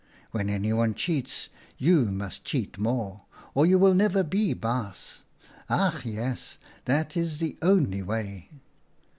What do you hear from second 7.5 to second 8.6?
only way."